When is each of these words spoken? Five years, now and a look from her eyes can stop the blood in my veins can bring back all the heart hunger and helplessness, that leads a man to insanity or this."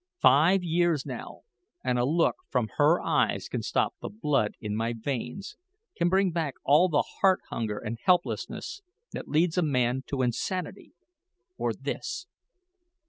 Five 0.19 0.63
years, 0.63 1.05
now 1.05 1.41
and 1.83 1.99
a 1.99 2.05
look 2.05 2.37
from 2.49 2.69
her 2.77 2.99
eyes 2.99 3.47
can 3.47 3.61
stop 3.61 3.93
the 4.01 4.09
blood 4.09 4.55
in 4.59 4.75
my 4.75 4.95
veins 4.99 5.57
can 5.95 6.09
bring 6.09 6.31
back 6.31 6.55
all 6.63 6.89
the 6.89 7.03
heart 7.21 7.41
hunger 7.51 7.77
and 7.77 7.99
helplessness, 8.03 8.81
that 9.11 9.27
leads 9.29 9.59
a 9.59 9.61
man 9.61 10.01
to 10.07 10.23
insanity 10.23 10.93
or 11.55 11.71
this." 11.73 12.25